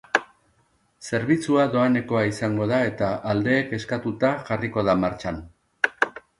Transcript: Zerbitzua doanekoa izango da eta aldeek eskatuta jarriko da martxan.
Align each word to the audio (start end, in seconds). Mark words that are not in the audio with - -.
Zerbitzua 1.09 1.65
doanekoa 1.75 2.23
izango 2.31 2.67
da 2.73 2.81
eta 2.93 3.11
aldeek 3.35 3.79
eskatuta 3.81 4.35
jarriko 4.51 4.89
da 4.91 4.99
martxan. 5.07 5.43